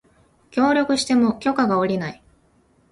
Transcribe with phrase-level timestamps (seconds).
[0.49, 2.23] 協力しても許可が降りない